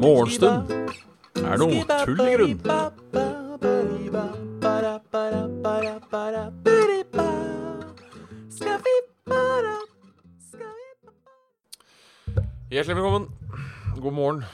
[0.00, 0.72] Morgenstund
[1.38, 2.58] er noe tull i grunn.
[12.70, 13.30] Hjertelig velkommen.
[14.00, 14.44] God morgen.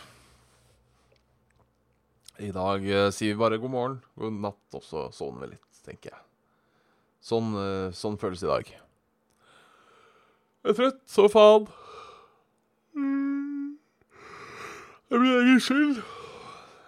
[2.37, 4.01] I dag eh, sier vi bare god morgen.
[4.21, 6.21] God natt, og så sovner vi litt, tenker jeg.
[7.25, 8.77] Sånn, eh, sånn føles det i dag.
[10.67, 11.67] Jeg er trøtt, så faen.
[15.07, 16.01] Det blir egen skyld.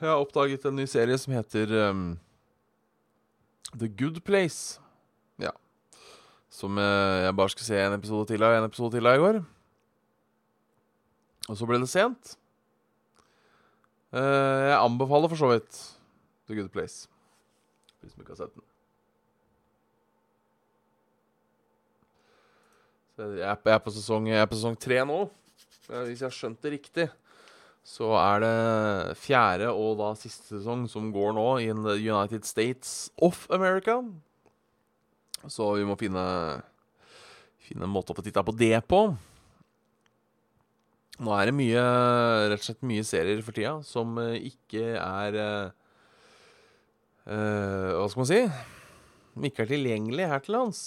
[0.01, 2.01] Jeg har oppdaget en ny serie som heter um,
[3.79, 4.81] The Good Place.
[5.39, 5.53] Ja.
[6.51, 9.23] Som uh, jeg bare skulle se en episode til av en episode til av i
[9.23, 9.39] går.
[11.47, 12.35] Og så ble det sent.
[14.11, 14.19] Uh,
[14.73, 15.85] jeg anbefaler for så vidt
[16.51, 17.07] The Good Place.
[18.03, 18.68] Hvis du ikke har sett den.
[23.19, 25.19] Jeg er, på sesong Jeg er på sesong tre nå.
[25.91, 27.09] Eh, Hvis jeg har skjønt det riktig,
[27.89, 33.47] så er det fjerde og da siste sesong som går nå i United States of
[33.55, 33.99] America.
[35.49, 36.25] Så vi må finne
[37.69, 39.01] Finne en måte å få titta på det på.
[41.21, 41.83] Nå er det mye,
[42.49, 45.69] rett og slett mye serier for tida som eh, ikke er eh,
[47.29, 48.41] Hva skal man si?
[49.35, 50.81] Som ikke er tilgjengelig her til lands.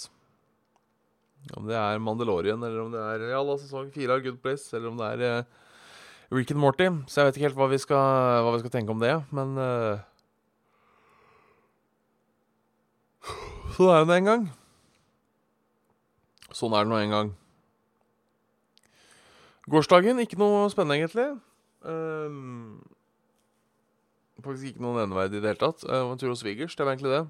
[1.50, 4.70] Om det er Mandalorian, eller om det er ja, la sesong fire av Good Place,
[4.76, 5.60] eller om det er uh,
[6.32, 6.86] Rick and Morty.
[7.10, 9.58] Så jeg vet ikke helt hva vi skal, hva vi skal tenke om det, men
[9.58, 10.00] uh...
[13.72, 14.42] Sånn er det en gang.
[16.52, 17.30] Sånn er det nå en gang.
[19.72, 21.28] Gårsdagen, ikke noe spennende, egentlig.
[21.82, 22.82] Um,
[24.44, 25.86] faktisk ikke noe nevneverdig i det hele tatt.
[25.88, 27.24] Uh, en tur hos svigers, det var egentlig det.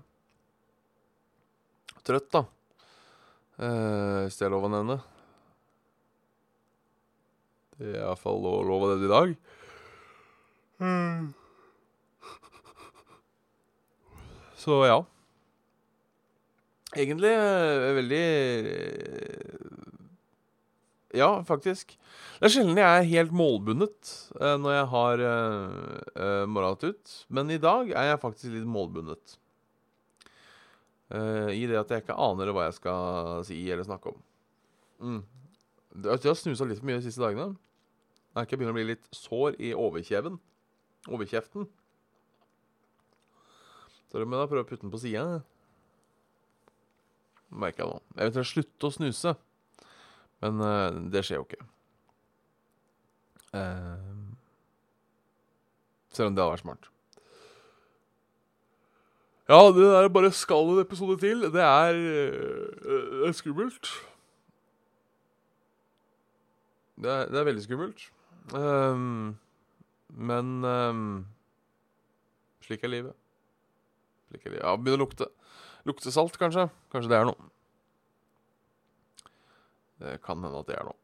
[2.02, 2.42] Trøtt, da.
[3.62, 4.96] Eh, hvis det er lov å nevne.
[7.78, 9.28] Det er iallfall lov, lov å nevne i dag.
[14.62, 14.98] Så ja.
[16.92, 18.26] Egentlig eh, veldig
[21.16, 21.98] Ja, faktisk.
[22.40, 24.02] Det er sjelden jeg er helt målbundet
[24.40, 25.70] eh, når jeg har uh,
[26.16, 26.44] eh,
[26.82, 27.26] ut.
[27.30, 29.38] Men i dag er jeg faktisk litt målbundet.
[31.12, 34.22] Eh, I det at jeg ikke aner hva jeg skal si eller snakke om.
[35.02, 35.20] Mm.
[36.06, 37.52] Jeg har snusa litt for mye de siste dagene.
[38.32, 40.38] Jeg er ikke begynner å bli litt sår i overkjeven.
[41.12, 41.66] Overkjeften.
[44.08, 45.42] Så det må jeg prøve å putte den på sida.
[47.52, 47.98] Merker jeg nå.
[48.22, 49.34] Jeg slutte å snuse.
[50.42, 51.60] Men uh, det skjer jo ikke.
[53.52, 54.32] Uh,
[56.12, 56.88] selv om det hadde vært smart.
[59.52, 61.42] Ja, det der bare skal en episode til.
[61.52, 63.90] Det er, eh, det er skummelt.
[66.96, 68.06] Det er, det er veldig skummelt.
[68.54, 69.36] Um,
[70.08, 71.26] men um,
[72.64, 73.12] slik er livet.
[74.30, 74.64] Slik er livet.
[74.64, 75.28] Ja, begynner å lukte.
[75.84, 76.70] Lukte salt, kanskje.
[76.94, 77.50] Kanskje det er noe.
[80.00, 80.96] Det kan hende at det er noe.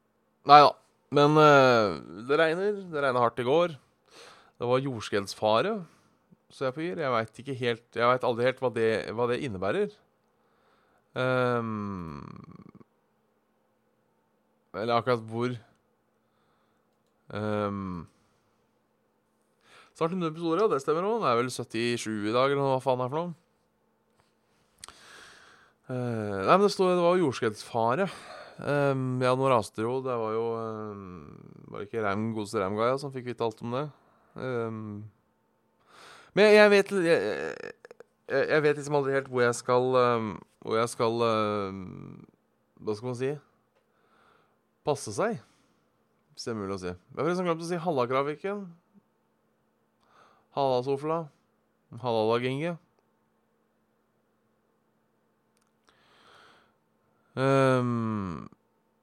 [0.48, 0.72] Nei da.
[1.20, 2.00] Men uh,
[2.31, 2.81] det regner.
[2.88, 3.76] Det regna hardt i går.
[4.58, 5.76] Det var jordskjelvsfare,
[6.53, 7.00] så jeg på gir.
[7.03, 9.97] Jeg veit ikke helt Jeg veit aldri helt hva det, hva det innebærer.
[11.19, 12.22] Um,
[14.76, 15.54] eller akkurat hvor
[17.34, 18.06] um,
[19.98, 20.70] Snart 100 episoder, ja.
[20.70, 21.20] Det stemmer òg.
[21.25, 23.37] Det er vel 77 i dag, eller hva faen det er for noe.
[25.88, 28.06] Uh, nei, men det, stod, det var jordskjelvsfare.
[28.58, 29.98] Um, ja, nå raste jo.
[30.04, 31.03] Det var jo um,
[31.70, 33.84] Var det ikke Ram, godeste Ramgaia som fikk vite alt om det?
[34.38, 34.91] Ehm,
[36.37, 37.75] men jeg, vet jeg,
[38.28, 40.33] jeg, vet liksom aldri helt hvor jeg skal um,
[40.65, 41.78] Hvor jeg skal um,
[42.83, 43.31] Hva skal man si?
[44.88, 45.41] Passe seg,
[46.33, 46.93] hvis det er mulig å si.
[46.93, 48.62] Jeg har forresten glemt å si Halla, Kraviken.
[50.56, 50.78] Halla.
[57.38, 58.49] Ehm,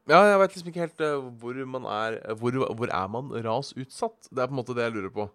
[0.10, 4.30] ja, jeg vet liksom ikke helt uh, hvor man er hvor, hvor er man rasutsatt?
[4.30, 5.28] Det er på en måte det jeg lurer på.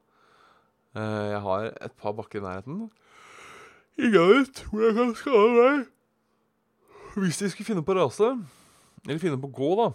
[0.98, 2.87] Eh, jeg har et par bakker i nærheten.
[4.00, 5.84] Ingen vet hvor jeg kan skade meg.
[7.20, 8.31] Hvis de skulle finne på å rase,
[9.06, 9.88] eller finne på å gå, da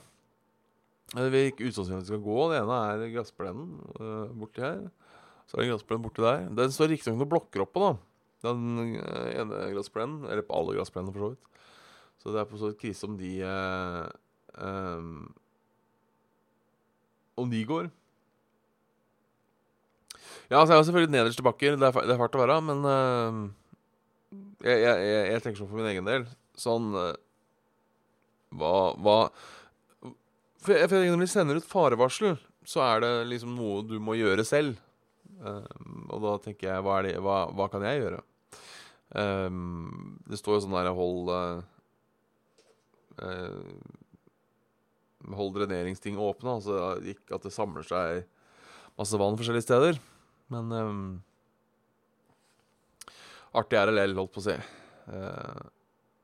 [1.15, 2.38] Det vil ikke de skal gå.
[2.51, 4.88] Det ene er gressplenen uh, borti her.
[5.45, 6.47] Så er det en gressplen borti der.
[6.57, 7.92] Den står riktignok noen blokker oppå, da.
[8.47, 10.25] Den eh, ene gressplenen.
[10.25, 11.62] Eller på alle gressplenene, for så vidt.
[12.21, 14.07] Så det er på så vidt krise om de eh,
[14.57, 15.27] um,
[17.38, 17.92] Om de går.
[20.50, 21.77] Ja, altså jeg har selvfølgelig nederste bakker.
[21.80, 23.39] Det er, det er fælt å være, men eh,
[24.66, 26.27] jeg, jeg, jeg, tenker sånn for min egen del.
[26.60, 27.13] Sånn eh,
[28.56, 28.74] Hva,
[29.04, 29.16] hva
[30.63, 34.45] For for når de sender ut farevarsel, så er det liksom noe du må gjøre
[34.48, 34.80] selv.
[35.36, 35.66] Uh,
[36.16, 38.21] og da tenker jeg, hva, er det, hva, hva kan jeg gjøre?
[39.16, 41.60] Um, det står jo sånn der Hold uh,
[43.21, 43.75] uh,
[45.36, 46.57] Hold dreneringsting åpne.
[46.57, 46.80] Altså
[47.13, 48.25] ikke at det samler seg
[48.95, 50.01] masse vann forskjellige steder.
[50.53, 51.06] Men um,
[53.57, 54.57] artig RLL, holdt på å si.
[55.09, 55.62] Uh,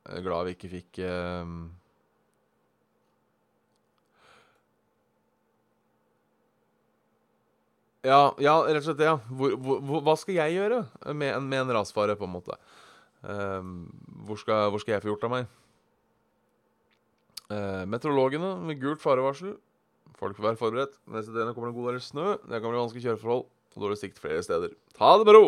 [0.07, 1.62] jeg er glad vi ikke fikk um,
[8.01, 9.03] Ja, ja, rett og slett.
[9.06, 10.79] ja hvor, hvor, Hva skal jeg gjøre
[11.13, 12.57] med, med en rasfare, på en måte?
[13.21, 13.91] Um,
[14.25, 15.51] hvor, skal, hvor, skal, jeg få gjort av meg?
[17.51, 19.53] Uh, meteorologene med gult farevarsel.
[20.18, 20.97] Folk får være forberedt.
[21.13, 22.27] Neste døgn kommer det en god del snø.
[22.41, 23.45] Det kan bli vanskelige kjøreforhold
[23.75, 24.73] og dårlig sikt flere steder.
[24.97, 25.45] Ta det med ro!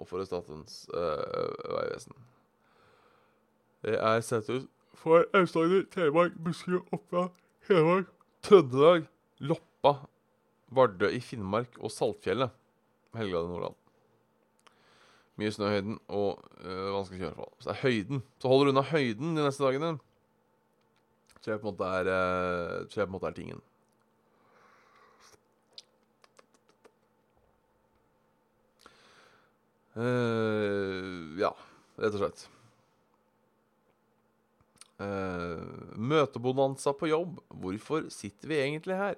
[0.00, 2.14] Og for Statens uh, vegvesen.
[3.84, 4.68] Det er sett ut
[5.00, 7.32] for Aust-Agder, Telemark, Buskerud, Oppland,
[7.68, 8.08] Hedmark,
[8.44, 9.06] Trøndelag,
[9.40, 9.94] Loppa,
[10.72, 12.52] Vardø i Finnmark og Saltfjellet.
[13.16, 13.76] Helgeland i Nordland.
[15.40, 17.54] Mye snø i høyden og øh, vanskelig kjøreforhold.
[17.58, 18.22] Så det er høyden.
[18.38, 19.94] Så holder du unna høyden de neste dagene.
[21.40, 23.62] Tror jeg på en måte er, øh, på en måte er tingen.
[29.98, 31.50] Uh, ja,
[31.98, 32.44] rett og slett.
[35.00, 37.40] Uh, møtebonanza på jobb.
[37.62, 39.16] Hvorfor sitter vi egentlig her?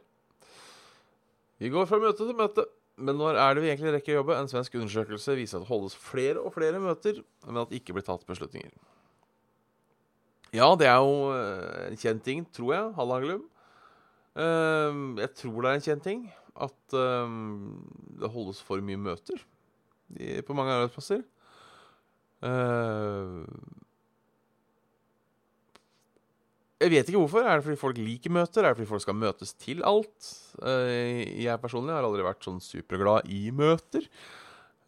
[1.62, 2.66] Vi går fra møte til møte.
[3.02, 4.36] Men når er det vi egentlig rekker å jobbe?
[4.36, 7.96] En svensk undersøkelse viser at det holdes flere og flere møter, men at det ikke
[7.96, 8.72] blir tatt beslutninger.
[10.52, 12.90] Ja, det er jo eh, en kjent ting, tror jeg.
[12.98, 13.46] Hallaglum.
[14.32, 16.20] Uh, jeg tror det er en kjent ting
[16.64, 17.32] at uh,
[18.20, 19.42] det holdes for mye møter
[20.46, 21.22] på mange arbeidsplasser.
[22.42, 23.46] Uh,
[26.82, 27.46] Jeg vet ikke hvorfor.
[27.46, 28.64] Er det fordi folk liker møter?
[28.64, 30.30] Er det fordi folk skal møtes til alt?
[30.58, 34.08] Uh, jeg personlig har aldri vært sånn superglad i møter.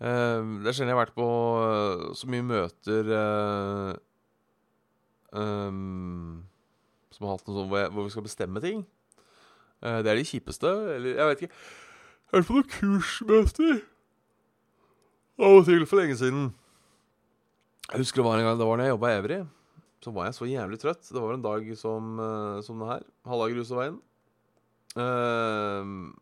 [0.03, 1.29] Uh, det er sjelden jeg har vært på
[2.19, 3.12] så mye møter
[7.15, 8.82] Som har hatt noe sånt hvor, hvor, vi skal bestemme ting.
[9.79, 10.71] det er de kjipeste.
[10.97, 11.55] Eller jeg vet ikke.
[11.55, 13.82] Jeg har vært på noen kursmøter
[15.41, 16.49] av og til for lenge siden.
[17.91, 19.45] Jeg husker det var en gang det var da jeg jobba i Evry
[20.05, 21.07] så var jeg så jævlig trøtt.
[21.09, 23.07] Det var en dag som, uh, som det her.
[23.25, 23.97] Halvdag Ruseveien.
[24.95, 26.13] Uh,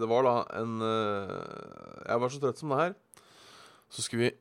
[0.00, 2.94] det var da en uh, Jeg var så trøtt som det her.
[3.92, 4.32] Så skulle vi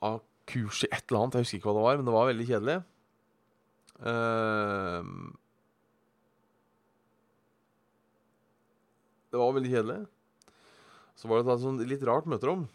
[0.00, 0.16] ha
[0.50, 1.38] kurs i et eller annet.
[1.38, 2.76] Jeg husker ikke hva det var, men det var veldig kjedelig.
[4.02, 5.02] Uh,
[9.30, 10.00] det var veldig kjedelig.
[11.14, 12.66] Så var det et sånn litt rart møterom.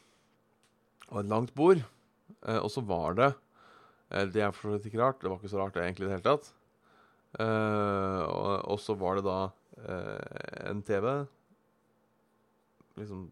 [1.09, 1.83] Var et langt bord.
[2.45, 3.33] Eh, og så var det
[4.09, 5.21] Eh, det er for så vidt ikke rart.
[5.21, 6.51] Det var ikke så rart det egentlig i det hele tatt.
[7.39, 9.39] Eh, og, og, så var det da
[9.85, 11.05] uh, en TV
[12.97, 13.27] Liksom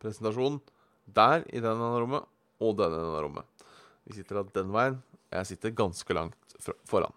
[0.00, 0.56] presentasjon
[1.04, 2.24] der i denne rommet
[2.64, 3.66] og denne denne rommet.
[4.08, 4.96] Vi sitter da den veien.
[5.30, 6.56] Jeg sitter ganske langt
[6.88, 7.14] foran.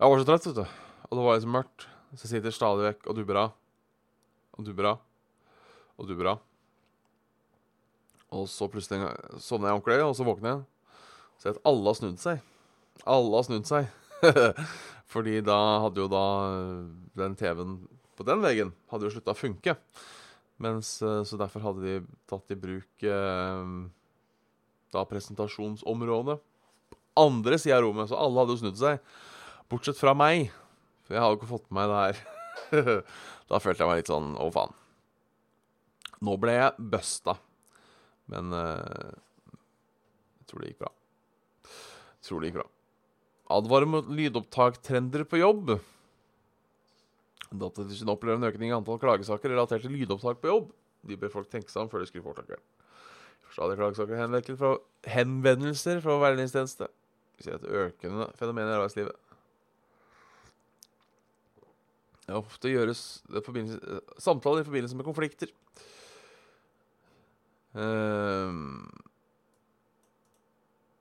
[0.00, 0.64] Jeg var så trett, vet du.
[1.10, 1.86] Og det var liksom mørkt.
[2.14, 3.54] Så jeg sitter stadig vekk og dubber av.
[4.58, 5.04] Og dubber av.
[6.00, 6.36] Og du bra.
[8.34, 9.12] Og så plutselig
[9.42, 10.96] sovner jeg ordentlig, og så våkner jeg.
[11.38, 12.42] Så at alle har snudd seg.
[13.10, 13.90] Alle har snudd seg.
[15.14, 16.86] Fordi da hadde jo da eh,
[17.20, 17.76] den TV-en
[18.14, 19.76] på den veggen hadde jo slutta å funke.
[20.62, 21.94] Mens, eh, så derfor hadde de
[22.30, 23.70] tatt i bruk eh,
[24.94, 26.40] da presentasjonsområdet
[27.18, 28.10] andre sida av rommet.
[28.10, 29.02] Så alle hadde jo snudd seg.
[29.70, 30.50] Bortsett fra meg.
[31.06, 33.04] For jeg hadde jo ikke fått med meg det her.
[33.50, 34.74] da følte jeg meg litt sånn Å, faen.
[36.24, 37.36] Nå ble jeg busta.
[38.32, 39.16] Men eh,
[40.40, 40.92] jeg tror det gikk bra.
[41.64, 42.68] Jeg Tror det gikk bra.
[43.54, 45.74] Advarer mot lydopptaktrender på jobb.
[47.54, 50.72] Datatilsynet opplever en økning i antall klagesaker relatert til lydopptak på jobb.
[51.04, 52.64] De ber folk tenke seg om før de skriver fortakeren.
[53.54, 54.72] Stadig klagesaker henvendelser fra,
[55.06, 56.88] henvendelser fra veiledningstjeneste.
[57.36, 59.20] Vi ser et økende fenomen i arbeidslivet.
[62.24, 63.02] Det ofte gjøres
[64.22, 65.52] samtaler i forbindelse med konflikter.
[67.74, 68.86] Um,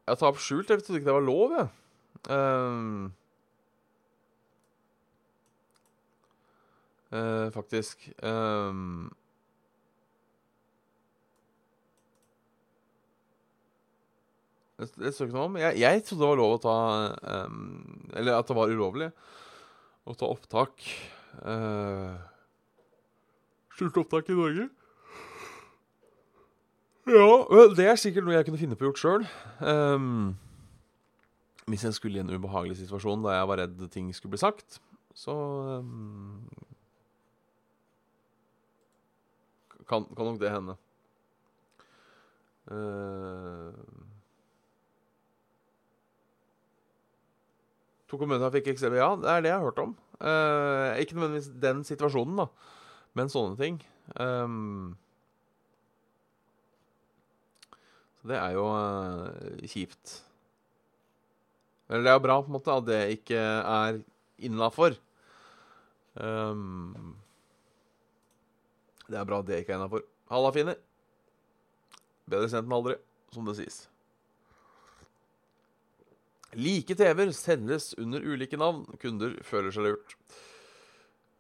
[0.08, 0.70] jeg tar opp skjult.
[0.70, 1.68] Jeg trodde ikke det var lov, jeg.
[2.34, 3.10] Uh,
[7.14, 8.10] uh, faktisk.
[8.24, 9.08] Uh,
[14.98, 15.58] det står ikke noe om.
[15.62, 16.78] Jeg, jeg, trodde det var lov å ta
[17.46, 17.58] um,
[18.18, 19.12] Eller at det var ulovlig
[20.04, 20.84] å ta opptak.
[21.46, 22.18] Uh,
[23.78, 24.68] skjult opptak i Norge.
[27.04, 29.26] Ja, det er sikkert noe jeg kunne finne på gjort sjøl.
[29.60, 30.30] Um, ehm,
[31.68, 34.80] Hvis jeg skulle i en ubehagelig situasjon da jeg var redd ting skulle bli sagt,
[35.16, 35.36] så
[35.84, 36.48] um,
[39.88, 40.78] kan, kan nok det hende.
[42.72, 43.76] Uh,
[48.08, 49.96] to kommuner fikk eksempel Ja, det er det jeg har hørt om.
[50.24, 52.48] Uh, ikke nødvendigvis den situasjonen, da,
[53.14, 53.84] men sånne ting.
[54.16, 54.96] Um,
[58.13, 60.20] så det er jo uh, kjipt.
[61.90, 64.00] Eller det er jo bra på en måte at det ikke er
[64.44, 64.96] innafor.
[66.16, 67.16] Um,
[69.10, 70.06] det er bra at det ikke er innafor.
[70.32, 70.80] Halla, finner.
[72.30, 72.96] Bedre sent enn aldri,
[73.36, 73.84] som det sies.
[76.56, 78.86] Like TV-er sendes under ulike navn.
[79.02, 80.16] Kunder føler seg lurt.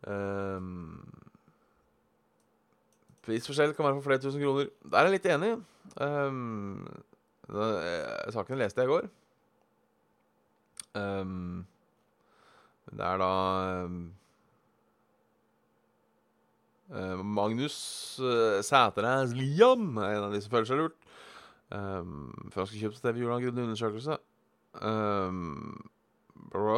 [0.03, 1.22] Um,
[3.23, 4.71] prisforskjell kan være for flere tusen kroner.
[4.83, 5.51] Der er jeg litt enig.
[6.01, 6.87] Um,
[8.33, 9.07] saken leste jeg i går.
[10.93, 11.63] Um,
[12.93, 13.29] det er da
[13.87, 14.11] um,
[17.33, 17.77] Magnus
[18.21, 20.99] uh, Sætereis Liam er en av de som føler seg lurt.
[21.73, 24.19] Um, før han skal kjøpe TV, gjorde han grundig undersøkelse.
[24.83, 25.89] Um,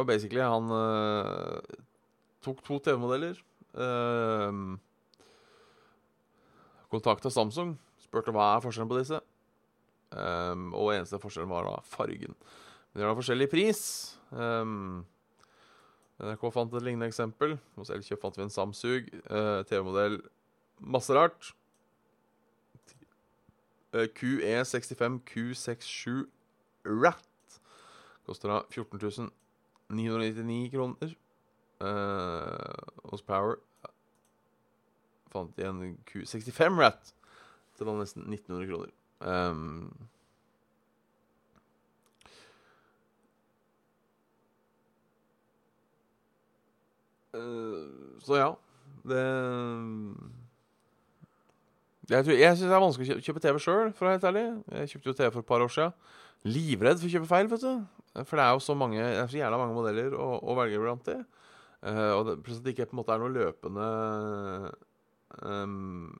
[0.08, 1.60] basically, han uh,
[2.44, 3.36] tok to TV-modeller.
[3.76, 4.78] Uh,
[6.92, 9.20] Kontakta Samsung, spurte hva er forskjellen på disse.
[10.14, 12.36] Um, og eneste forskjellen var da fargen.
[12.92, 13.82] Men de har forskjellig pris.
[14.30, 15.04] Um,
[16.22, 17.56] NRK fant et lignende eksempel.
[17.76, 19.10] Hos Elkjøp fant vi en Samsung.
[19.26, 20.20] Uh, TV-modell
[20.80, 21.52] masse rart.
[23.92, 26.26] Uh, QE65 Q67
[26.86, 27.60] Rat
[28.26, 29.30] Koster da 14
[29.88, 31.14] 999 kroner.
[31.76, 32.72] Uh,
[33.10, 33.60] hos Power
[35.36, 37.12] fant de en Q65 Rat
[37.78, 38.92] Det var nesten 1900 kroner.
[39.20, 39.90] Um,
[48.24, 48.50] så ja.
[49.06, 49.22] Det
[52.08, 54.28] Jeg, tror- jeg syns det er vanskelig å kjøpe, TV sjøl, for å være helt
[54.30, 54.46] ærlig.
[54.78, 55.88] Jeg kjøpte jo TV for et par år sia.
[56.46, 57.86] Livredd for å kjøpe feil, vet du.
[58.24, 60.78] For det er jo så mange Det er så jævla mange modeller å, å velge
[60.78, 61.18] blant det.
[61.82, 63.86] Uh, og det, plutselig at det ikke på en måte er noe løpende
[65.42, 66.12] um,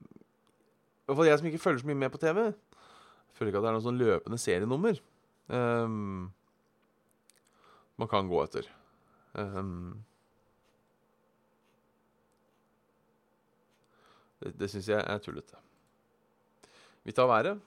[1.07, 2.41] hvert fall jeg som ikke følger så mye med på TV.
[3.37, 4.99] Føler ikke at det er noe sånn løpende serienummer
[5.53, 6.27] um,
[7.97, 8.67] man kan gå etter.
[9.37, 10.03] Um,
[14.41, 15.57] det det syns jeg er tullete.
[17.07, 17.61] Vi tar været.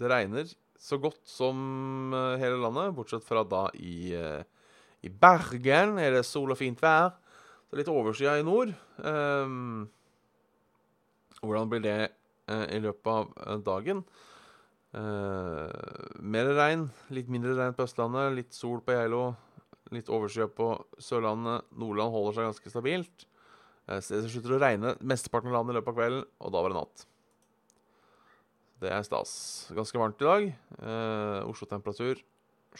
[0.00, 0.48] Det regner
[0.80, 4.42] så godt som eh, hele landet, bortsett fra da i, eh,
[5.04, 7.12] i Bergen er det sol og fint vær.
[7.68, 8.72] Så litt overskya i nord.
[8.98, 9.84] Um,
[11.44, 11.98] hvordan blir det
[12.50, 14.02] eh, i løpet av eh, dagen?
[14.90, 19.24] Eh, mer regn, litt mindre regn på Østlandet, litt sol på Geilo.
[19.94, 20.70] Litt overskyet på
[21.02, 21.66] Sørlandet.
[21.78, 23.26] Nordland holder seg ganske stabilt.
[23.88, 26.64] Eh, så det slutter å regne mesteparten av landet i løpet av kvelden, og da
[26.64, 27.06] var det natt.
[28.80, 29.32] Det er stas.
[29.76, 30.50] Ganske varmt i dag.
[30.80, 32.22] Eh, Oslo-temperatur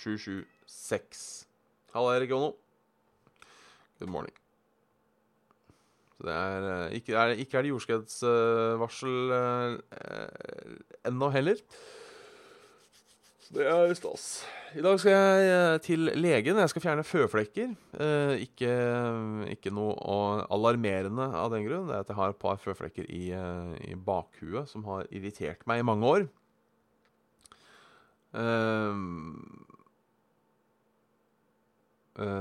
[0.01, 1.25] 726.
[1.93, 2.55] Halla, Erik Jono.
[3.99, 4.40] Good morning.
[6.21, 9.79] Så det er eh, ikke er, ikke er det jordskredsvarsel uh,
[11.09, 11.63] ennå heller.
[13.41, 14.27] Så det er stas.
[14.77, 16.59] I dag skal jeg eh, til legen.
[16.61, 17.73] Jeg skal fjerne føflekker.
[18.05, 18.75] Eh, ikke,
[19.57, 19.97] ikke noe
[20.53, 21.89] alarmerende av den grunn.
[21.89, 25.65] Det er at jeg har et par føflekker i, eh, i bakhuet som har irritert
[25.67, 26.29] meg i mange år.
[28.39, 29.03] Eh,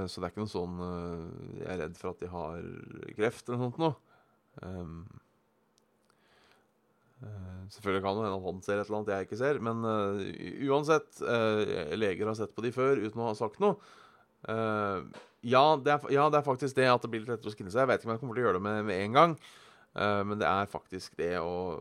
[0.09, 1.23] så det er ikke noe sånn eh,
[1.61, 2.63] Jeg er redd for at de har
[3.17, 3.95] kreft eller noe sånt noe.
[4.65, 4.97] Ehm,
[7.23, 10.67] eh, selvfølgelig kan det hende han ser et eller annet jeg ikke ser, men eh,
[10.67, 13.79] uansett eh, Leger har sett på de før uten å ha sagt noe.
[14.49, 17.55] Eh, ja, det er, ja, det er faktisk det at det blir litt lettere å
[17.55, 17.85] skinne seg.
[17.85, 19.35] Jeg vet ikke om jeg kommer til å gjøre det med, med en gang.
[19.95, 21.79] Eh, men det er faktisk det og,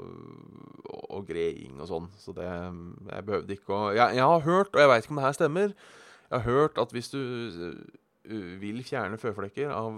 [0.87, 2.11] og, og greing og sånn.
[2.21, 5.21] Så det Jeg behøvde ikke å Jeg, jeg har hørt, og jeg veit ikke om
[5.21, 5.75] det her stemmer
[6.29, 9.95] Jeg har hørt at hvis du uh, vil fjerne føflekker av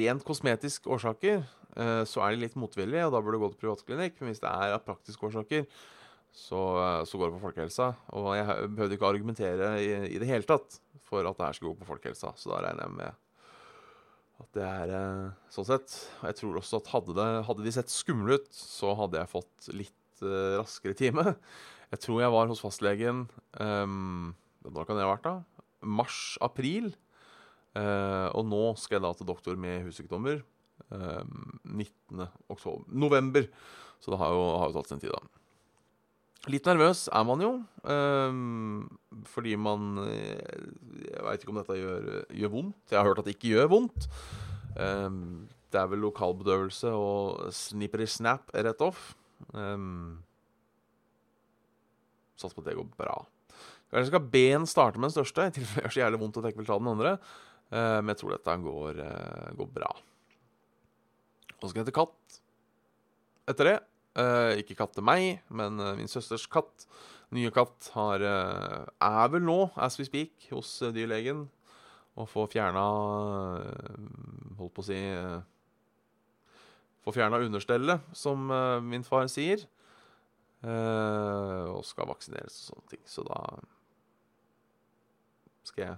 [0.00, 1.42] rent kosmetiske årsaker,
[1.76, 4.16] uh, så er de litt motvillige, og da bør du gå til privatklinikk.
[4.20, 5.66] Men hvis det er av praktiske årsaker,
[6.34, 7.90] så, uh, så går det på folkehelsa.
[8.16, 11.70] Og jeg behøvde ikke argumentere i, i det hele tatt for at det her skal
[11.70, 12.32] gå på folkehelsa.
[12.40, 13.20] Så da regner jeg med
[14.42, 15.98] at det er eh, sånn sett.
[16.20, 19.30] Og jeg tror også at hadde, det, hadde de sett skumle ut, så hadde jeg
[19.30, 21.36] fått litt uh, raskere time.
[21.92, 23.26] Jeg tror jeg var hos fastlegen
[23.60, 24.32] um,
[24.64, 25.64] Når kan det ha vært, da?
[25.84, 26.92] Mars-april.
[27.74, 30.42] Eh, og nå skal jeg da til doktor med hussykdommer.
[30.90, 31.22] Eh,
[31.64, 32.28] 19.
[32.48, 33.48] oktober November.
[34.00, 35.40] Så det har jo, har jo tatt sin tid, da.
[36.52, 37.52] Litt nervøs er man jo,
[37.88, 38.34] eh,
[39.32, 40.58] fordi man eh,
[41.06, 42.80] Jeg veit ikke om dette gjør, gjør vondt.
[42.92, 44.08] Jeg har hørt at det ikke gjør vondt.
[44.80, 49.14] Ehm, det er vel lokalbedøvelse og snippery snap rett off.
[49.52, 50.22] Um,
[52.38, 53.16] Satser på at det går bra.
[53.92, 56.54] Kanskje skal ben starte med den største, i tilfelle gjør så jævlig vondt at jeg
[56.54, 57.18] ikke vil ta den andre.
[57.72, 59.90] Eh, men jeg tror dette går, eh, går bra.
[61.54, 62.40] Og så skal jeg hete katt
[63.50, 63.78] etter det.
[64.14, 66.86] Eh, ikke katt til meg, men min søsters katt.
[67.34, 71.48] Nye katt har, er vel nå, as we speak, hos dyrlegen.
[72.14, 72.82] Og får fjerna
[74.54, 75.00] Holdt på å si
[77.02, 78.46] Får fjerna understellet, som
[78.86, 79.66] min far sier.
[80.64, 83.02] Eh, og skal vaksineres og sånne ting.
[83.08, 83.40] Så da
[85.68, 85.96] skal jeg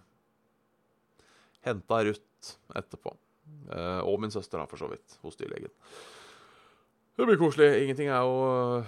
[1.67, 3.15] hente Ruth etterpå.
[3.71, 5.73] Eh, og min søster, da, for så vidt, hos dyrlegen.
[7.17, 7.71] Det blir koselig.
[7.85, 8.83] Ingenting er jo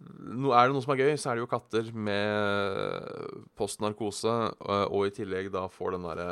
[0.00, 5.02] no, Er det noe som er gøy, så er det jo katter med postnarkose, og,
[5.06, 6.30] i tillegg da får den derre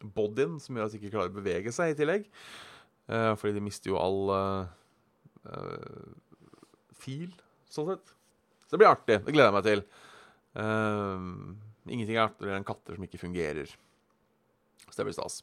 [0.00, 2.28] bodyen som gjør at de ikke klarer å bevege seg i tillegg.
[3.10, 4.70] Eh, fordi de mister jo all eh,
[5.50, 6.10] eh,
[7.02, 7.34] fil,
[7.70, 8.14] sånn sett.
[8.66, 9.18] Så det blir artig.
[9.24, 9.84] Det gleder jeg meg til.
[10.54, 11.54] Uh,
[11.90, 13.72] ingenting er artigere enn katter som ikke fungerer.
[14.86, 15.40] Så det blir stas.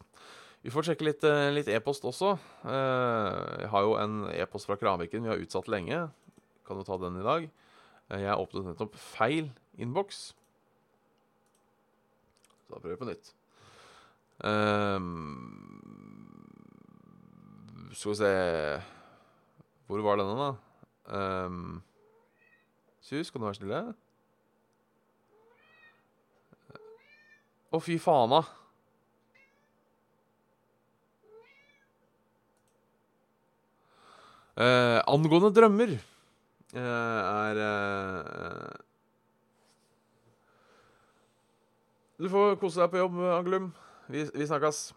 [0.65, 2.33] Vi får sjekke litt e-post e-post også.
[2.67, 6.07] Eh, jeg har jo en e-post fra Kranviken vi har utsatt lenge.
[6.67, 7.45] Kan du ta den i dag?
[8.09, 10.33] Eh, jeg åpnet nettopp feil innboks.
[12.65, 13.31] Så da prøver vi på nytt.
[14.43, 15.07] Ehm,
[17.95, 18.33] skal vi se
[19.87, 20.66] Hvor var denne, da?
[21.07, 21.81] Um,
[23.01, 23.81] Sus, kan du være stille?
[27.71, 28.41] Å, fy faen, da.
[34.57, 38.71] Uh, angående drømmer uh, er uh,
[42.17, 43.67] Du får kose deg på jobb, Angelum.
[44.09, 44.87] Vi, vi snakkes.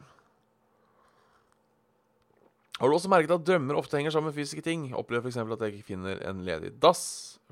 [2.80, 4.86] Har du også merket at drømmer ofte henger sammen med fysiske ting?
[4.96, 5.36] Opplever f.eks.
[5.36, 7.02] at jeg ikke finner en ledig dass,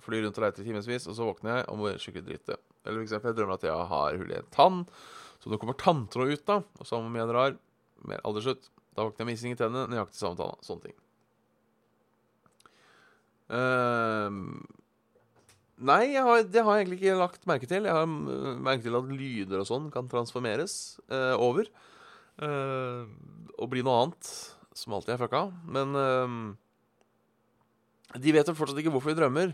[0.00, 2.56] flyr rundt og leter i timevis, og så våkner jeg og må skikkelig drite.
[2.88, 3.12] Eller f.eks.
[3.18, 4.80] jeg drømmer at jeg har hull i en tann,
[5.36, 6.62] så det kommer tanntråd ut, da.
[6.80, 7.60] Og som om jeg drar
[8.08, 8.70] mer aldersslutt.
[8.96, 10.56] Da våkner jeg med ising i tennene, nøyaktig samme tanna.
[10.64, 10.96] Sånne ting.
[13.52, 14.32] Uh,
[15.76, 17.84] nei, har, det har jeg egentlig ikke lagt merke til.
[17.84, 21.68] Jeg har merket til at lyder og sånn kan transformeres uh, over.
[22.40, 23.04] Uh,
[23.58, 24.32] og bli noe annet,
[24.78, 25.42] som alltid er fucka.
[25.66, 26.28] Men uh,
[28.16, 29.52] de vet jo fortsatt ikke hvorfor vi drømmer.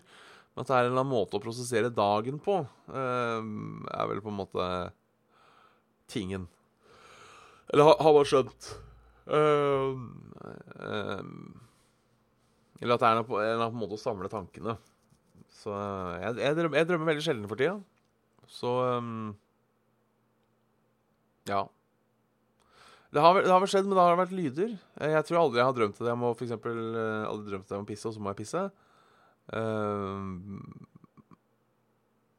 [0.54, 2.60] Men at det er en eller annen måte å prosessere dagen på,
[2.92, 4.68] uh, er vel på en måte
[6.12, 6.46] tingen.
[7.72, 8.72] Eller har, har bare skjønt.
[9.24, 9.96] Uh,
[12.84, 14.76] eller at det er en eller annen måte å samle tankene.
[15.54, 17.78] Så jeg, jeg, drømmer, jeg drømmer veldig sjelden for tida.
[18.50, 19.32] Så um,
[21.48, 21.64] Ja.
[23.14, 24.72] Det har, det har vel skjedd, men det har vært lyder.
[24.98, 27.68] Eh, Jeg tror aldri jeg har drømt at jeg må for eksempel, eh, aldri drømt
[27.68, 28.62] at jeg må pisse, og så må jeg pisse.
[29.44, 30.40] Uh,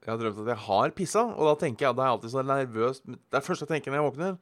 [0.01, 2.33] jeg har drømt at jeg har pissa, og da tenker jeg da er jeg alltid
[2.33, 3.01] så nervøs.
[3.05, 4.33] Det er første jeg tenker når jeg våkner.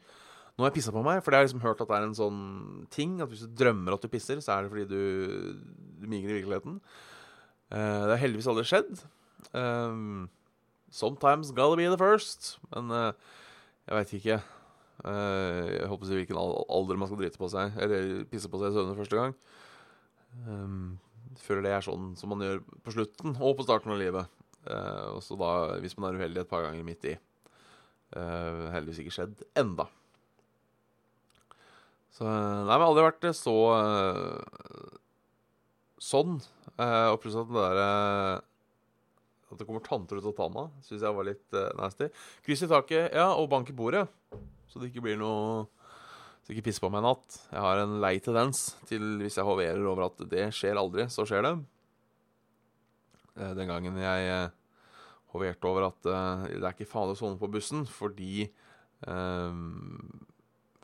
[0.54, 2.08] Nå har jeg pissa på meg, for det har jeg liksom hørt at det er
[2.08, 2.40] en sånn
[2.94, 3.18] ting.
[3.22, 5.60] At hvis du drømmer at du pisser, så er det fordi du,
[6.02, 6.80] du migrer i virkeligheten.
[7.68, 9.06] Uh, det har heldigvis aldri skjedd.
[9.52, 10.26] Uh,
[10.94, 12.56] sometimes gotta be the first.
[12.72, 14.42] Men jeg veit ikke.
[15.02, 17.74] Eh, jeg håper å si hvilken alder man skal drite på seg.
[17.82, 19.36] Eller pisse på seg i søvne første gang.
[20.48, 20.96] Um,
[21.44, 24.40] føler det er sånn som man gjør på slutten og på starten av livet.
[24.64, 25.52] Eh, og så da,
[25.84, 27.18] hvis man er uheldig et par ganger midt i.
[28.14, 29.90] Eh, heldigvis ikke skjedd enda.
[32.14, 33.56] Så Nei, men aldri vært så
[35.98, 36.38] sånn.
[36.78, 38.44] Og plutselig at det der eh,
[39.54, 42.10] At det kommer tanter ut av tanna, syns jeg var litt nasty.
[42.46, 44.08] Kryss i taket, ja, og bank i bordet.
[44.74, 45.68] Så det ikke blir noe
[46.42, 47.36] Så ikke pisse på meg en natt.
[47.54, 51.24] Jeg har en lei tendens til, hvis jeg hoverer over at det skjer aldri, så
[51.30, 51.54] skjer det.
[53.38, 54.50] Eh, Den gangen jeg eh,
[55.32, 58.50] hoverte over at eh, det er ikke farlig å sone på bussen fordi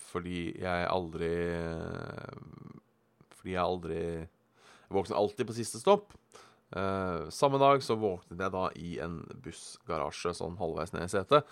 [0.09, 1.29] Fordi jeg aldri
[3.31, 6.11] Fordi jeg aldri Jeg våkner alltid på siste stopp.
[6.69, 11.47] Uh, samme dag så våknet jeg da i en bussgarasje sånn halvveis ned i setet.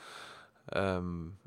[0.70, 1.38] Um,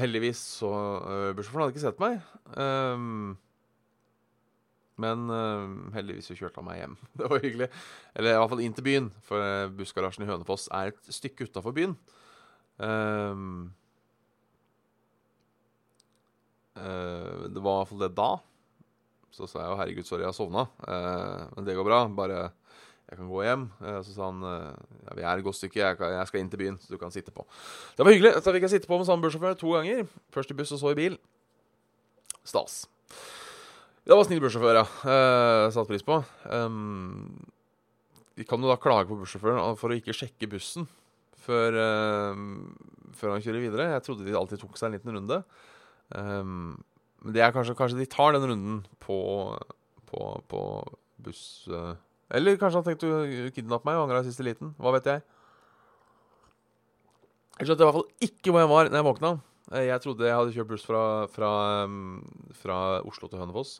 [0.00, 2.20] heldigvis så uh, Bussjåføren hadde ikke sett meg.
[2.56, 3.36] Um,
[5.02, 6.98] men uh, heldigvis så kjørte han meg hjem.
[7.20, 7.70] Det var hyggelig.
[8.16, 11.48] Eller i hvert fall inn til byen, for uh, bussgarasjen i Hønefoss er et stykke
[11.48, 11.96] utafor byen.
[12.76, 13.72] Um,
[16.76, 18.30] uh, det var fall det da.
[19.36, 20.68] Så sa jeg jo 'herregud, sorry, jeg har sovna'.
[21.52, 21.98] Men det går bra.
[22.08, 22.38] Bare
[23.06, 23.64] jeg kan gå hjem.
[23.86, 26.62] Eh, så sa han eh, ja, vi er et godt stykke, jeg, skal inn til
[26.62, 27.44] byen, så du kan sitte på.
[27.94, 28.32] Det var hyggelig.
[28.42, 30.06] Så fikk jeg sitte på med samme bussjåfør to ganger.
[30.34, 31.18] Først i buss og så i bil.
[32.46, 32.80] Stas.
[34.06, 34.86] Det var snill bussjåfør, ja.
[34.86, 36.18] Satt Satte pris på.
[36.50, 37.46] Um,
[38.38, 40.86] vi kan jo da klage på bussjåføren for å ikke sjekke bussen
[41.46, 41.78] før,
[43.16, 43.86] før han kjører videre.
[43.94, 45.38] Jeg trodde de alltid tok seg en liten runde.
[46.10, 49.18] Men det er kanskje, kanskje de tar den runden på,
[50.10, 50.62] på, på
[51.22, 51.46] buss...
[52.34, 54.72] eller kanskje han tenkte å kidnappe meg og angra i siste liten.
[54.82, 55.22] Hva vet jeg.
[57.56, 59.30] Jeg skjønte i hvert fall ikke hvor jeg var når jeg våkna.
[59.72, 61.52] Eh, jeg trodde jeg hadde kjørt buss fra, fra,
[62.58, 63.78] fra Oslo til Hønefoss.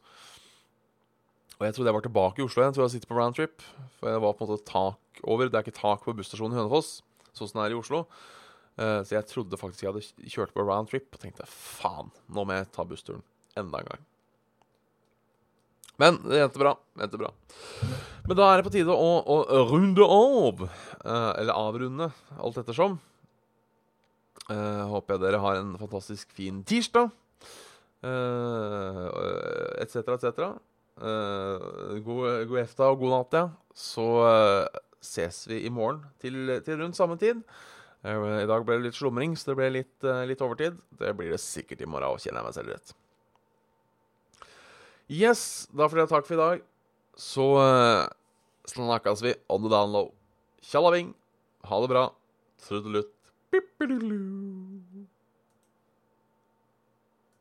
[1.56, 2.72] Og jeg trodde jeg var tilbake i Oslo igjen.
[2.72, 3.66] Jeg trodde jeg sitter på roundtrip.
[3.98, 5.50] For jeg var på en måte tak over.
[5.50, 6.98] Det er ikke tak på busstasjonen i Hønefoss,
[7.36, 8.04] sånn som det er i Oslo.
[8.76, 12.58] Eh, så jeg trodde faktisk jeg hadde kjørt på roundtrip og tenkte faen, nå må
[12.58, 13.24] jeg ta bussturen
[13.56, 14.04] enda en gang.
[15.96, 16.76] Men det endte bra.
[16.92, 17.32] Det endte bra.
[18.26, 20.64] Men da er det på tide å, å runde av.
[21.04, 22.08] Uh, eller avrunde,
[22.42, 22.98] alt ettersom.
[24.50, 27.12] Uh, håper jeg dere har en fantastisk fin tirsdag.
[28.02, 30.26] Etc., uh, etc.
[30.96, 33.46] Uh, god, god efta og god natt, ja.
[33.76, 34.06] Så
[35.04, 36.34] ses vi i morgen til,
[36.66, 37.36] til rundt samme tid.
[38.06, 39.98] I dag ble det litt slumring, så det ble litt,
[40.30, 40.74] litt overtid.
[40.98, 42.88] Det blir det sikkert i morgen òg, kjenner jeg meg selv rett.
[45.06, 46.62] Yes, da får dere takk for i dag.
[47.16, 48.06] Så uh,
[48.68, 50.12] snakkes vi on the down low.
[50.62, 51.14] Tjallabing.
[51.64, 52.10] Ha det bra.
[52.60, 53.14] Trudelutt.